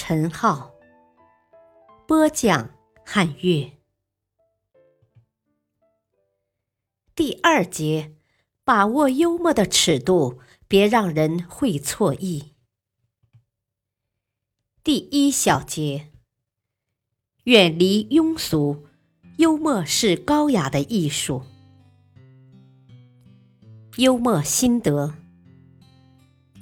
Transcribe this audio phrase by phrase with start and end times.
[0.00, 0.72] 陈浩，
[2.06, 2.70] 播讲
[3.04, 3.72] 汉乐。
[7.16, 8.14] 第二节，
[8.62, 10.38] 把握幽默的尺度，
[10.68, 12.54] 别让人会错意。
[14.84, 16.12] 第一小节，
[17.42, 18.86] 远离庸俗，
[19.38, 21.42] 幽默是高雅的艺术。
[23.96, 25.14] 幽默心得，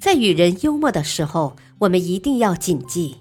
[0.00, 3.18] 在与人幽默的时候，我们一定要谨记，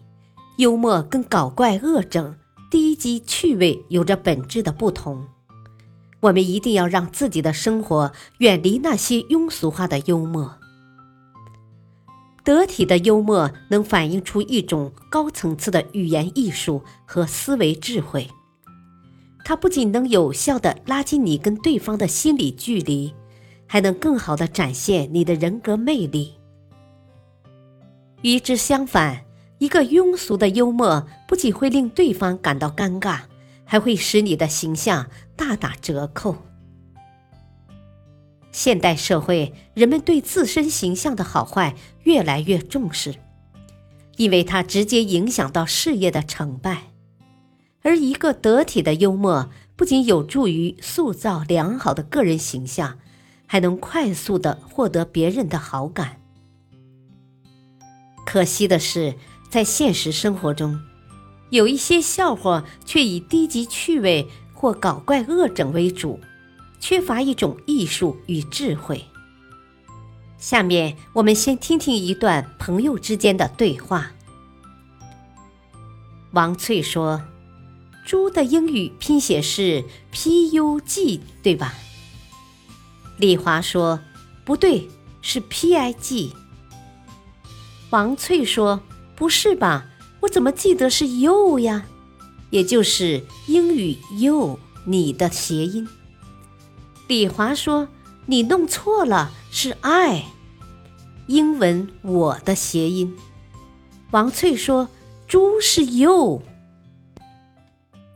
[0.57, 2.35] 幽默跟搞怪恶整、
[2.71, 5.25] 低级趣味有着本质的不同。
[6.21, 10.55] 我们一定要让自己的生活远离那些庸俗化的幽默。
[12.43, 18.29] 得体的幽默能反映出一种高层次的语言艺术和思维智慧，
[19.43, 23.13] 它不仅能有效的拉近你跟对方的心理距离。
[23.67, 26.35] 还能更好的展现你的人格魅力。
[28.21, 29.24] 与之相反，
[29.57, 33.21] 一个庸俗的幽默不仅会令对方感到尴尬，
[33.63, 36.37] 还会使你的形象大打折扣。
[38.51, 43.15] 现代社会，人们对自身形象的好坏越来越重视，
[44.17, 46.91] 因为它直接影响到事业的成败。
[47.81, 52.99] 而一个得体的幽默，不仅有助于塑造良好的个人形象。
[53.47, 56.19] 还能快速的获得别人的好感。
[58.25, 59.13] 可惜的是，
[59.55, 60.81] 在现实生活中，
[61.49, 66.19] 有一些笑话却以低级趣味或搞怪恶整为主，
[66.81, 69.05] 缺乏一种艺术与智慧。
[70.37, 74.11] 下面我们先听听一段朋友之间的对话。
[76.31, 77.21] 王翠说
[78.05, 81.75] ：“猪的英语拼写是 P U G，对吧？”
[83.15, 84.01] 李华说
[84.43, 84.89] ：“不对，
[85.21, 86.33] 是 P I G。”
[87.91, 88.81] 王翠说
[89.15, 89.87] ：“不是吧？
[90.21, 91.85] 我怎么记得是 you 呀？
[92.49, 95.87] 也就是英语 you 你的谐音。”
[97.07, 97.87] 李华说
[98.25, 100.25] ：“你弄错了，是 I，
[101.27, 103.15] 英文我的谐音。”
[104.11, 104.89] 王翠说
[105.27, 106.41] ：“猪是 you。”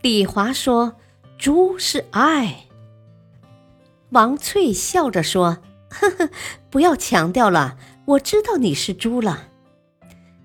[0.02, 0.96] 李华说
[1.38, 2.66] ：“猪是 I。”
[4.12, 6.30] 王翠笑着说：“呵呵，
[6.72, 9.50] 不要强调了，我知道你是猪了。”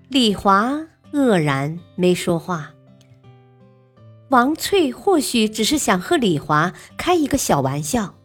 [0.07, 0.81] 李华
[1.13, 2.71] 愕然没说话。
[4.29, 8.15] 王翠或许只是想和李华开一个小玩笑，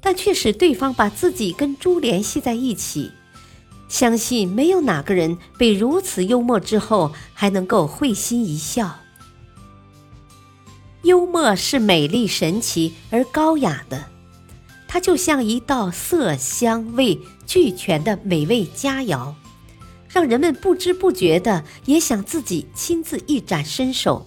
[0.00, 3.10] 但却使对方把自己跟猪联系在一起。
[3.88, 9.00] 相信没有哪个人被如此幽默之后还能够会心一笑。
[11.02, 14.04] 幽默是美丽、神奇而高雅的。
[14.86, 19.34] 它就像一道色香味俱全的美味佳肴，
[20.12, 24.26] 让人们不知不觉的也想自己亲自一展身手。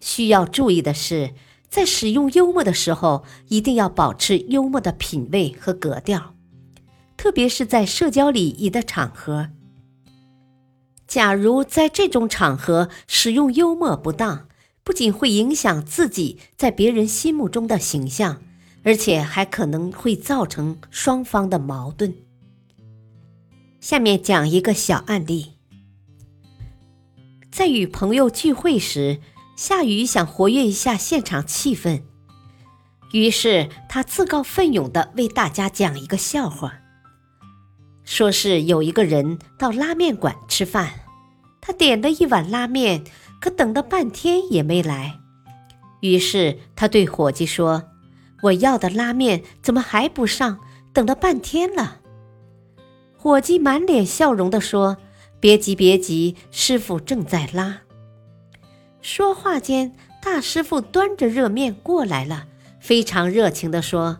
[0.00, 1.32] 需要注意的是，
[1.68, 6.34] 在使用幽默的时候，一定要保持幽默的品味和格调，
[7.16, 9.50] 特别是在社交礼仪的场合。
[11.06, 14.48] 假如在这种场合使用幽默不当，
[14.82, 18.42] 不仅会影响自己在别人心目中的形象。
[18.86, 22.14] 而且还可能会造成双方的矛盾。
[23.84, 25.58] 下面讲一个小案例：
[27.52, 29.20] 在与朋友聚会时，
[29.56, 32.00] 夏雨想活跃一下现场气氛，
[33.12, 36.76] 于是他自告奋勇的为大家讲一个笑话。
[38.04, 41.00] 说是有一个人到拉面馆吃饭，
[41.60, 43.04] 他点了一碗拉面，
[43.38, 45.20] 可等了半天也没来，
[46.00, 47.90] 于是他对伙计说。
[48.44, 50.58] 我要的拉面怎么还不上？
[50.94, 52.00] 等了半天了。
[53.24, 54.98] 伙计满脸笑容地说
[55.40, 57.80] ：“别急，别急，师傅正在拉。”
[59.00, 62.46] 说话间，大师傅端着热面过来了，
[62.80, 64.18] 非常热情地说：“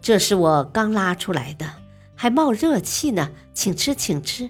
[0.00, 1.74] 这是我刚拉出来的，
[2.14, 4.48] 还冒热气呢，请吃，请吃。”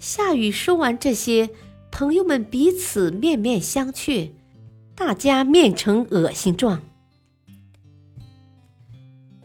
[0.00, 1.50] 夏雨说完这些，
[1.90, 4.30] 朋友们彼此面面相觑，
[4.96, 6.80] 大家面呈恶心状。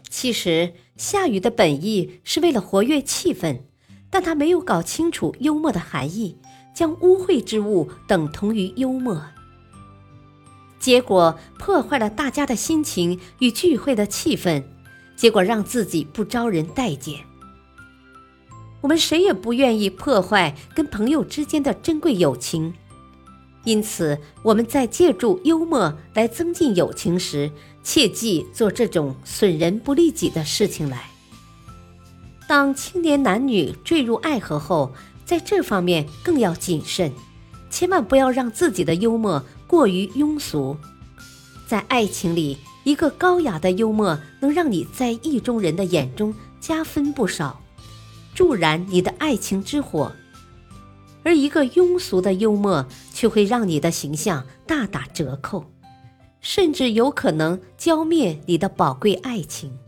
[0.08, 3.60] 其实夏雨的本意是为了活跃气氛，
[4.10, 6.36] 但他没有搞清楚幽默的含义，
[6.74, 9.22] 将污秽之物等同于幽默，
[10.80, 14.64] 结果破坏了大家的心情与聚会的气氛，
[15.16, 17.20] 结果让自己不招人待见。
[18.80, 22.74] 我们谁也不愿意破坏跟朋友之间的珍贵友情，
[23.68, 27.50] 因此我们在借助幽默来增进友情时，
[27.84, 31.10] 切忌做这种损人不利己的事情来。
[32.48, 34.94] 当青年男女坠入爱河后，
[35.26, 37.12] 在这方面更要谨慎，
[37.68, 40.74] 千万不要让自己的幽默过于庸俗。
[41.66, 47.60] 在爱情里，一个高雅的幽默能让你在意中人的眼中加分不少。
[48.34, 50.10] 助燃你的爱情之火，
[51.24, 55.64] 而一个庸俗的幽默却会让你的形象大打折扣，
[56.40, 59.78] 甚至有可能浇灭你的宝贵爱情。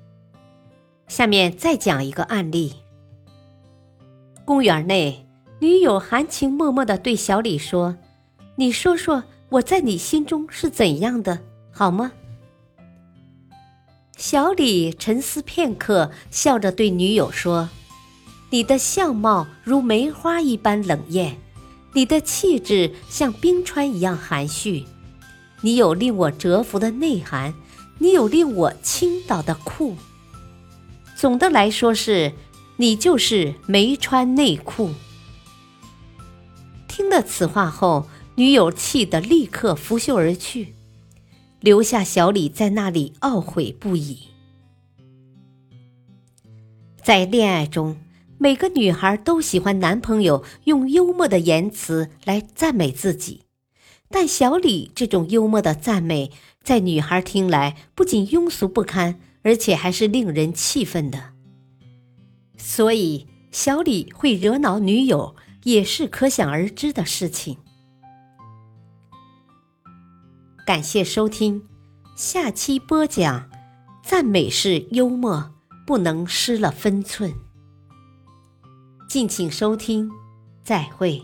[1.08, 2.74] 下面再讲一个案例：
[4.44, 5.26] 公园内，
[5.58, 7.96] 女友含情脉脉地对小李说
[8.56, 11.40] ：“你说说我在你心中是怎样的，
[11.72, 12.12] 好吗？”
[14.16, 17.70] 小李沉思片刻，笑着对女友说。
[18.52, 21.38] 你的相貌如梅花一般冷艳，
[21.94, 24.85] 你的气质像冰川一样含蓄，
[25.61, 27.55] 你有令我折服的内涵，
[27.99, 29.97] 你有令我倾倒的酷。
[31.17, 32.32] 总的来说是，
[32.76, 34.91] 你就是没穿内裤。
[36.88, 40.75] 听了此话后，女友气得立刻拂袖而去，
[41.61, 44.19] 留下小李在那里懊悔不已。
[47.00, 47.97] 在恋爱中。
[48.42, 53.42] 每个女孩都喜欢男朋友用幽默的言辞来赞美自己，
[54.08, 56.32] 但小李这种幽默的赞美，
[56.62, 61.34] 在女孩听来不仅庸俗不堪，而且还是令人气愤的。
[62.56, 67.58] 所以，小李会惹恼女友，也是可想而知的事情。
[70.66, 71.69] 感谢收听，
[72.16, 73.50] 下期播讲：
[74.02, 75.52] 赞美是幽默，
[75.87, 77.34] 不能失了分寸。
[79.10, 80.08] 敬请收听，
[80.62, 81.20] 再会。